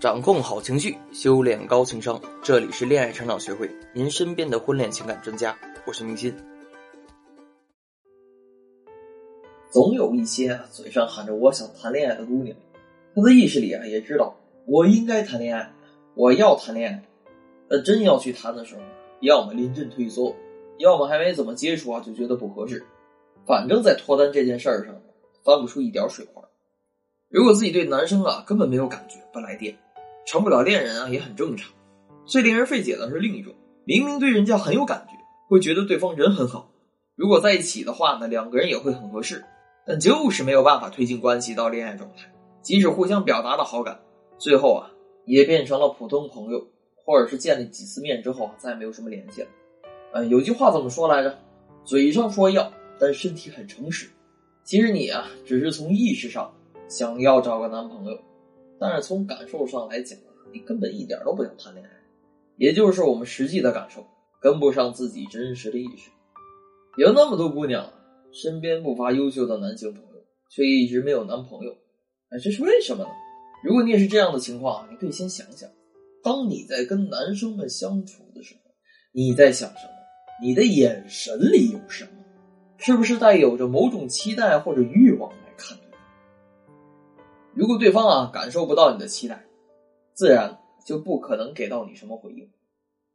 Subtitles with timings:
[0.00, 2.18] 掌控好情绪，修炼高情商。
[2.42, 5.54] 这里是恋爱成长学会，您身边的婚恋情感专家。
[5.86, 6.34] 我是明心。
[9.70, 12.56] 总有一些啊，嘴上喊着我想谈恋爱的姑娘，
[13.14, 14.34] 她的意识里啊也知道
[14.64, 15.70] 我应该谈恋爱，
[16.14, 17.04] 我要谈恋爱。
[17.68, 18.80] 但真要去谈的时候，
[19.20, 20.34] 要么临阵退缩，
[20.78, 22.86] 要么还没怎么接触啊就觉得不合适。
[23.44, 24.98] 反正，在脱单这件事儿上，
[25.44, 26.42] 翻不出一点水花。
[27.28, 29.76] 如果自己对男生啊根本没有感觉，不来电。
[30.30, 31.72] 成不了恋人啊，也很正常。
[32.24, 33.52] 最令人费解的是另一种，
[33.84, 35.14] 明明对人家很有感觉，
[35.48, 36.70] 会觉得对方人很好，
[37.16, 39.44] 如果在一起的话呢，两个人也会很合适，
[39.84, 42.32] 但就是没有办法推进关系到恋爱状态。
[42.62, 43.98] 即使互相表达了好感，
[44.38, 44.92] 最后啊，
[45.26, 46.64] 也变成了普通朋友，
[47.04, 49.48] 或者是见了几次面之后再没有什么联系了。
[50.12, 51.36] 嗯，有句话怎么说来着？
[51.84, 54.08] 嘴上说要，但身体很诚实。
[54.62, 56.54] 其实你啊，只是从意识上
[56.86, 58.16] 想要找个男朋友。
[58.80, 60.18] 但是从感受上来讲
[60.52, 61.90] 你根本一点都不想谈恋爱，
[62.56, 64.04] 也就是我们实际的感受
[64.40, 66.10] 跟不上自己真实的意识。
[66.96, 67.92] 有那么多姑娘
[68.32, 71.72] 身边不乏优秀的男性朋友，却一直没有男朋友，
[72.30, 73.10] 哎，这是为什么呢？
[73.62, 75.68] 如果你也是这样的情况，你可以先想想，
[76.24, 78.70] 当你在跟男生们相处的时候，
[79.12, 79.92] 你在想什么？
[80.42, 82.10] 你的眼神里有什么？
[82.78, 85.30] 是不是带有着某种期待或者欲望？
[87.52, 89.44] 如果对方啊感受不到你的期待，
[90.14, 92.48] 自然就不可能给到你什么回应，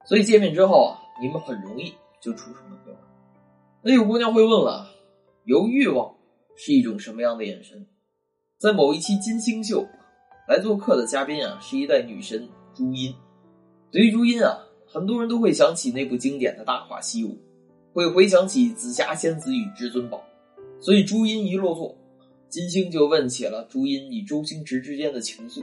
[0.06, 2.98] 所以见面之后啊，你们很容易就处成朋友。
[3.82, 4.88] 那有姑娘会问了，
[5.46, 6.16] 有欲望
[6.56, 7.88] 是一种什么样的眼神？
[8.58, 9.86] 在某一期金星秀
[10.48, 13.16] 来做客的嘉宾啊，是一代女神朱茵。
[13.92, 17.30] 对于朱茵啊，很多人都会想起那部经典的大话西游，
[17.94, 20.22] 会回想起紫霞仙子与至尊宝，
[20.80, 21.96] 所以朱茵一落座。
[22.56, 25.62] 金星就问起了朱茵与周星驰之间的情愫，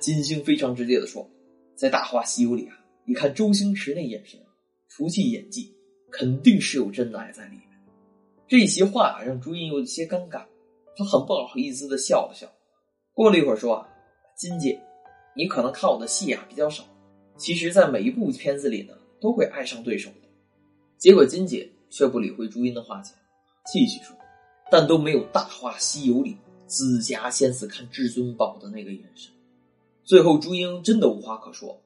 [0.00, 1.30] 金星非常直接的说，
[1.76, 4.40] 在《大话西游》里啊，你看周星驰那眼神，
[4.88, 5.72] 除去演技，
[6.10, 7.62] 肯定是有真爱在里面。
[8.48, 10.44] 这些话，让朱茵有些尴尬，
[10.96, 12.52] 她很不好意思的笑了笑。
[13.14, 13.88] 过了一会儿说啊，
[14.36, 14.82] 金姐，
[15.36, 16.82] 你可能看我的戏啊比较少，
[17.36, 20.28] 其实，在每一部片子里呢，都会爱上对手的。
[20.98, 23.00] 结果金姐却不理会朱茵的话，
[23.72, 24.16] 继续说。
[24.70, 29.30] 但都没有《大话西游》里紫霞仙子看至尊宝的那个眼神。
[30.02, 31.80] 最后，朱茵真的无话可说，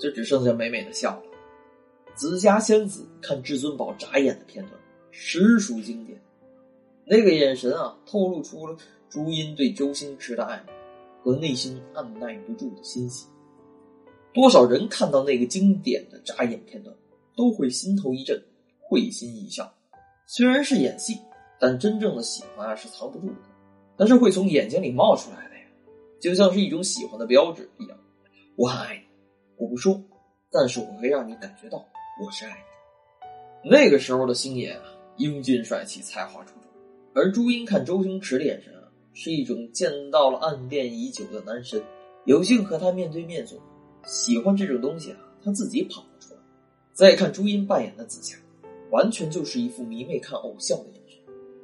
[0.00, 1.22] 就只剩下美美的笑了。
[2.14, 4.78] 紫霞仙子看至尊宝眨眼的片段，
[5.10, 6.20] 实属经典。
[7.04, 8.76] 那个眼神啊，透露出了
[9.10, 10.64] 朱茵对周星驰的爱
[11.22, 13.26] 和内心按耐不住的欣喜。
[14.32, 16.96] 多少人看到那个经典的眨眼片段，
[17.36, 18.42] 都会心头一震，
[18.80, 19.70] 会心一笑。
[20.26, 21.18] 虽然是演戏。
[21.62, 23.36] 但真正的喜欢啊是藏不住的，
[23.96, 25.62] 但是会从眼睛里冒出来的呀，
[26.20, 27.96] 就像是一种喜欢的标志一样。
[28.56, 29.02] 我很爱你，
[29.56, 30.02] 我不说，
[30.50, 31.78] 但是我会让你感觉到
[32.20, 33.70] 我是爱你。
[33.70, 34.82] 那个时候的星爷啊，
[35.18, 36.68] 英俊帅气，才华出众；
[37.14, 41.80] 而朱茵看周星驰的眼神啊，是一种见到了暗恋已久的男神，
[42.24, 43.56] 有幸和他面对面坐，
[44.04, 46.40] 喜欢这种东西啊，他自己跑了出来。
[46.92, 48.36] 再看朱茵扮演的紫霞，
[48.90, 51.01] 完全就是一副迷妹看偶像的样子。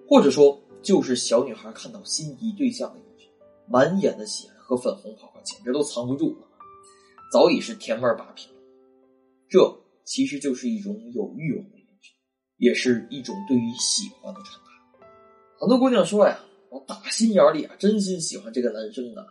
[0.09, 3.29] 或者说，就是小女孩看到心仪对象的眼神，
[3.69, 6.49] 满眼的喜爱和粉红泡泡，简直都藏不住了，
[7.31, 8.59] 早已是甜味八品了。
[9.51, 12.15] 这其实就是一种有欲望的眼神，
[12.57, 15.07] 也是一种对于喜欢的传达。
[15.61, 16.41] 很多姑娘说呀
[16.73, 19.27] ：“我打心眼里啊，真心喜欢这个男生啊，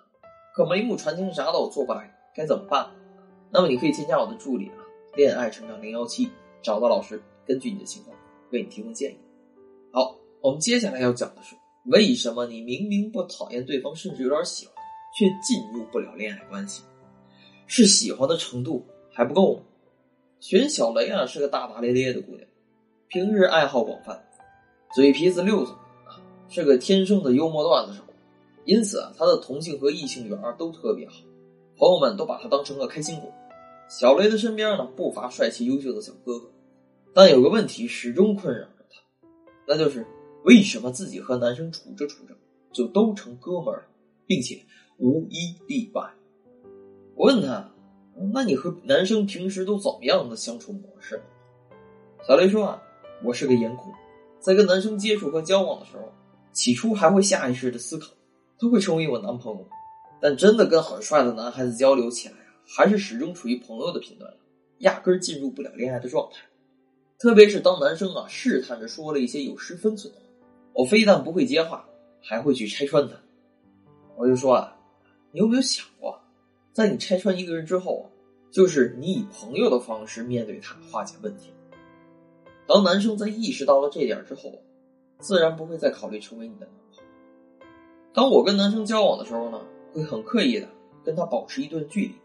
[0.55, 2.87] 可眉目传情啥的我做不来，该怎么办？”
[3.51, 4.77] 那么你可以添加我的助理啊，
[5.15, 6.29] 恋爱成长零幺七，
[6.61, 8.15] 找到老师，根据你的情况
[8.51, 9.17] 为你提供建议。
[9.91, 10.15] 好。
[10.41, 11.55] 我们接下来要讲的是，
[11.85, 14.75] 为什么你明明不讨厌对方，甚至有点喜欢，
[15.17, 16.83] 却进入不了恋爱关系？
[17.65, 19.63] 是喜欢的程度还不够吗？
[20.39, 22.47] 玄小雷啊是个大大咧咧的姑娘，
[23.07, 24.23] 平日爱好广泛，
[24.93, 25.73] 嘴皮子溜索
[26.05, 28.03] 啊，是个天生的幽默段子手，
[28.63, 31.15] 因此啊，她的同性和异性缘都特别好，
[31.77, 33.33] 朋友们都把她当成个开心果。
[33.89, 36.51] 小雷的身边呢不乏帅气优秀的小哥哥，
[37.13, 39.01] 但有个问题始终困扰着他，
[39.67, 40.05] 那就是。
[40.43, 42.33] 为什么自己和男生处着处着
[42.71, 43.83] 就都成哥们了，
[44.25, 44.63] 并且
[44.97, 46.09] 无一例外？
[47.15, 47.69] 我问他
[48.33, 51.21] ：“那你和男生平时都怎么样的相处模式？”
[52.27, 52.81] 小雷说：“啊，
[53.23, 53.91] 我是个颜控，
[54.39, 56.03] 在跟男生接触和交往的时候，
[56.53, 58.07] 起初还会下意识的思考
[58.59, 59.67] 他会成为我男朋友，
[60.21, 64.31] 但真的跟很帅的男孩子交流起来啊，还是始终处于朋友的频段，
[64.79, 66.39] 压根进入不了恋爱的状态。
[67.19, 70.25] 特别是当男生啊试探着说了一些有失分寸的话。”
[70.77, 71.89] 我非但不会接话，
[72.21, 73.15] 还会去拆穿他。
[74.15, 74.77] 我就说啊，
[75.31, 76.21] 你有没有想过，
[76.71, 78.05] 在你拆穿一个人之后啊，
[78.51, 81.51] 就是你以朋友的方式面对他，化解问题。
[82.67, 84.61] 当男生在意识到了这点之后，
[85.17, 87.65] 自然不会再考虑成为你的男朋友。
[88.13, 89.59] 当我跟男生交往的时候呢，
[89.93, 90.67] 会很刻意的
[91.03, 92.15] 跟他保持一段距离，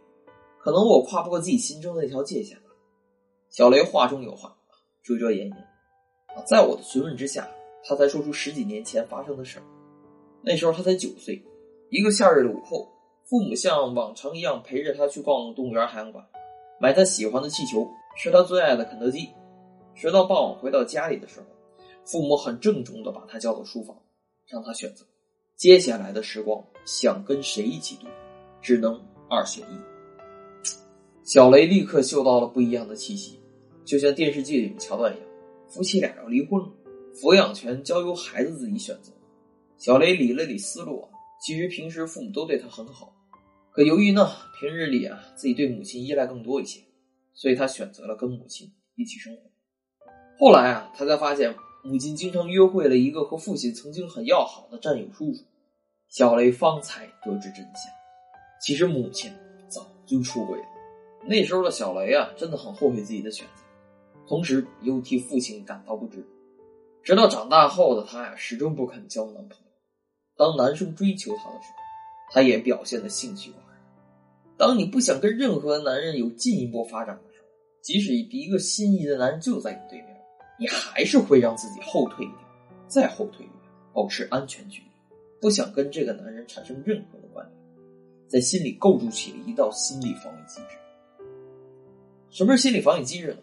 [0.59, 2.65] 可能我跨不过自己心中那条界限吧。
[3.49, 4.55] 小雷话中有话，
[5.03, 5.57] 遮遮掩掩
[6.37, 7.49] 啊，在我的询问之下，
[7.85, 9.63] 他才说出十几年前发生的事儿。
[10.43, 11.43] 那时候他才九岁，
[11.91, 12.89] 一个夏日的午后，
[13.25, 16.25] 父母像往常一样陪着他去逛动物园、海洋馆，
[16.81, 19.29] 买他喜欢的气球，吃他最爱的肯德基。
[19.95, 21.47] 直到傍晚回到家里的时候，
[22.05, 23.97] 父母很郑重的把他叫到书房，
[24.47, 25.05] 让他选择
[25.57, 28.07] 接下来的时光想跟谁一起度，
[28.61, 29.77] 只能二选一。
[31.23, 33.39] 小雷立刻嗅到了不一样的气息，
[33.85, 35.27] 就像电视剧里的桥段一样，
[35.69, 36.69] 夫妻俩要离婚了，
[37.15, 39.13] 抚养权交由孩子自己选择。
[39.79, 41.09] 小雷理了理思路啊，
[41.45, 43.13] 其实平时父母都对他很好，
[43.73, 44.31] 可由于呢
[44.61, 46.81] 平日里啊自己对母亲依赖更多一些，
[47.35, 49.43] 所以他选择了跟母亲一起生活。
[50.39, 51.55] 后来啊，他才发现
[51.85, 55.45] 母亲经常约会了一个和父亲曾经很要好的战友叔叔，
[56.09, 57.93] 小雷方才得知真相。
[58.61, 59.33] 其实母亲
[59.69, 60.67] 早就出轨了。
[61.25, 63.63] 那时候的小雷啊，真的很后悔自己的选择，
[64.29, 66.25] 同时又替父亲感到不值。
[67.03, 69.73] 直到长大后的她呀，始终不肯交男朋友。
[70.37, 71.75] 当男生追求她的时候，
[72.33, 73.81] 她也表现的兴趣寡然。
[74.57, 77.49] 当你不想跟任何男人有进一步发展的时候，
[77.83, 80.17] 即使一个心仪的男人就在你对面。
[80.59, 82.39] 你还是会让自己后退一点，
[82.87, 84.87] 再后退一点，保持安全距离，
[85.41, 87.59] 不想跟这个男人产生任何的关联，
[88.29, 90.79] 在心里构筑起了一道心理防御机制。
[92.31, 93.39] 什么是心理防御机制呢？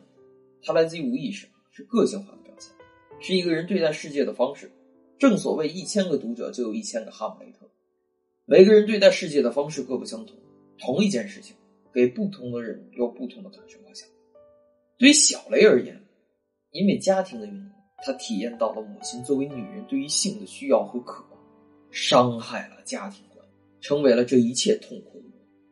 [0.64, 2.49] 它来自于无意识，是个性化的，
[3.20, 4.72] 是一个人对待世界的方式。
[5.18, 7.70] 正所谓一千个读者就有一千个哈姆雷特，
[8.46, 10.36] 每个人对待世界的方式各不相同，
[10.78, 11.56] 同一件事情
[11.94, 14.16] 给不同的人有不同的感受和想法。
[14.98, 16.00] 对于小雷而言。
[16.72, 17.72] 因为家庭的原因，
[18.06, 21.40] 他体验到了母亲作为女人对于性的需要和渴望，
[21.90, 23.44] 伤害了家庭观，
[23.82, 25.26] 成为了这一切痛苦的。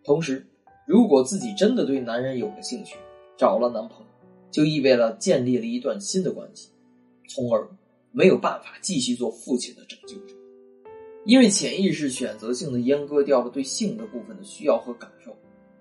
[0.03, 0.43] 同时，
[0.87, 2.97] 如果自己真的对男人有了兴趣，
[3.37, 4.07] 找了男朋友，
[4.49, 6.71] 就意味着建立了一段新的关系，
[7.27, 7.67] 从而
[8.11, 10.35] 没有办法继续做父亲的拯救者。
[11.25, 15.35] 因为潜意识选择性的阉割掉了对性的部分的需要和感受，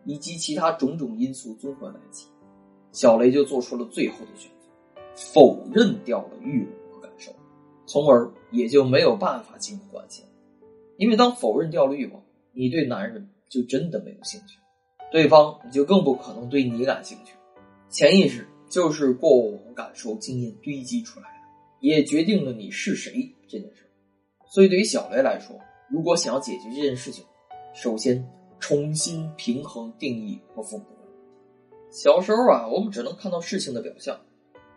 [0.05, 2.27] 以及其他种种因素综合在一起，
[2.91, 5.01] 小雷就做出了最后的选择。
[5.15, 7.33] 否认掉了欲望和感受，
[7.87, 10.25] 从而也就没有办法进入关系。
[10.97, 12.21] 因为当否认掉了欲望，
[12.53, 14.59] 你对男人就真的没有兴趣，
[15.13, 17.33] 对方就更不可能对你感兴趣。
[17.89, 21.27] 潜意识就是过往感受经验堆积出来，
[21.87, 23.89] 也决定了你是谁这件事。
[24.53, 25.57] 所以对于小雷来说，
[25.89, 27.25] 如果想要解决这件事情，
[27.73, 28.29] 首先
[28.59, 30.85] 重新平衡定义和父母。
[31.93, 34.21] 小时候啊，我们只能看到事情的表象。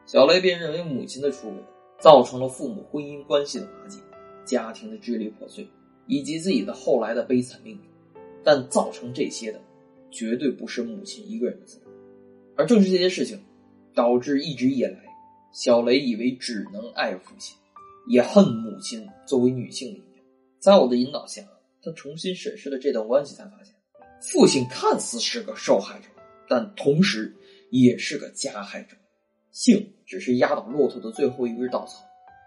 [0.06, 1.57] 小雷便认为母亲的出轨
[2.00, 4.00] 造成了父母婚姻关系的瓦解，
[4.45, 5.67] 家庭的支离破碎，
[6.06, 7.81] 以及自己的后来的悲惨命运。
[8.44, 9.59] 但造成这些的，
[10.11, 11.89] 绝对不是母亲一个人的责任。
[12.56, 13.44] 而正是这些事情，
[13.95, 15.08] 导致一直以来，
[15.51, 17.57] 小雷以为只能爱父亲，
[18.07, 20.24] 也恨母亲作为女性的一面。
[20.60, 21.42] 在我的引导下，
[21.81, 23.74] 他重新审视了这段关系，才发现，
[24.22, 26.07] 父亲看似是个受害者，
[26.47, 27.35] 但同时
[27.71, 28.95] 也是个加害者。
[29.52, 32.04] 性只是压倒骆驼的最后一根稻草，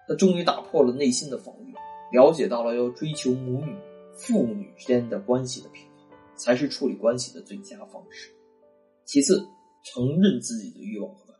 [0.06, 1.74] 他终于打破了内心的防御，
[2.16, 3.74] 了解到了要追求母女、
[4.14, 8.30] 父女之间的关系的平衡，才是处理关系的最佳方式。
[9.04, 9.44] 其次，
[9.82, 11.31] 承认自己的欲望和，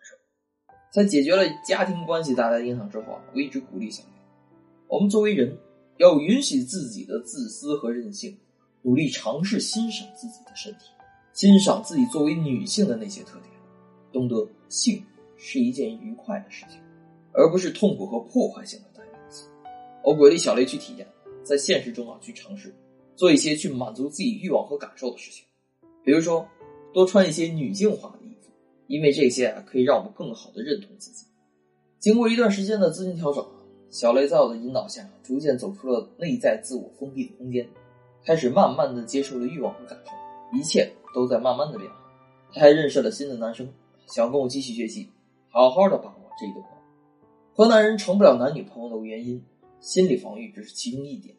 [0.93, 4.21] 在解决了家庭关系带来的影响之后啊，我一直鼓励小梅，
[4.89, 5.59] 我们作为人，
[5.97, 8.37] 要允许自己的自私和任性，
[8.83, 10.91] 努力尝试欣赏自己的身体，
[11.33, 13.51] 欣赏自己作为女性的那些特点，
[14.13, 15.03] 懂得性。
[15.45, 16.79] 是一件愉快的事情，
[17.33, 19.49] 而不是痛苦和破坏性的代名词。
[20.05, 21.09] 我鼓励小雷去体验，
[21.43, 22.73] 在现实中啊去尝试
[23.17, 25.45] 做一些去满足自己欲望和感受的事情，
[26.05, 26.47] 比如说
[26.95, 28.32] 多穿一些女性化的衣服，
[28.93, 31.25] 因为这些啊可以让我们更好的认同自己。
[31.99, 33.43] 经过一段时间的自行调整，
[33.89, 37.67] 小雷在我的引导下，逐渐走出了内在自我封闭的空间，
[38.23, 40.11] 开始慢慢的接受了欲望和感受，
[40.55, 41.97] 一切都在慢慢的变好。
[42.53, 43.67] 他还认识了新的男生，
[44.09, 45.09] 想跟我继续学习。
[45.49, 46.63] 好好的把握这一段，
[47.55, 49.43] 和男人成不了男女朋友的原因，
[49.81, 51.35] 心理防御只是其中一点，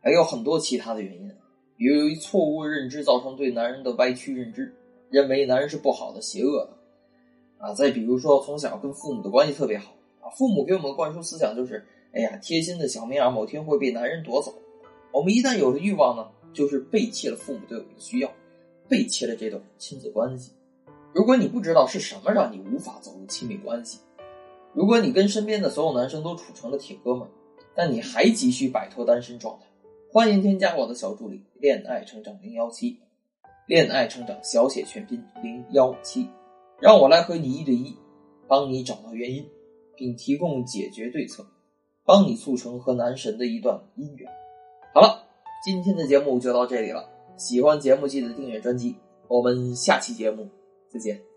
[0.00, 1.28] 还有很多其他的原因，
[1.76, 4.72] 比如由于错误认知造成对男人的歪曲认知，
[5.10, 6.76] 认为男人是不好的、邪恶的，
[7.62, 14.52] 啊，再比如说从小跟父母的关系特别好，啊，父母给我们灌输思想就是，哎呀，贴心的小棉袄某天会被男人夺走，
[15.12, 18.28] 我们一旦有了欲望呢，就是背弃了父母对我们的需要，
[18.88, 20.50] 背弃了这段亲子关系。
[21.12, 24.00] 如果你不知道是什么让你无法走入亲密关系，
[24.74, 27.28] 如果你跟身边的所有男生都处成了铁哥们，
[27.76, 29.66] 但你还急需摆脱单身状态，
[30.10, 32.98] 欢迎添加我的小助理“恋爱成长零幺七”，
[33.68, 36.28] 恋爱成长小写全拼零幺七，
[36.82, 37.96] 让我来和你一对一，
[38.48, 39.48] 帮你找到原因，
[39.96, 41.46] 并提供解决对策，
[42.04, 44.28] 帮你促成和男神的一段姻缘。
[44.92, 45.24] 好了，
[45.64, 48.96] 今天的节目就到这里了，喜欢节目记得订阅专辑，
[49.28, 50.48] 我们下期节目。
[50.92, 51.31] 再见。